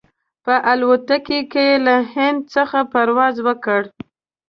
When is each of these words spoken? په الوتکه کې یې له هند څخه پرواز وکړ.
په 0.45 0.53
الوتکه 0.71 1.39
کې 1.51 1.63
یې 1.71 1.75
له 1.85 1.95
هند 2.13 2.39
څخه 2.55 2.79
پرواز 2.91 3.35
وکړ. 3.47 3.81